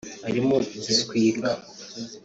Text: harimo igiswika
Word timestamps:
harimo 0.25 0.55
igiswika 0.77 1.51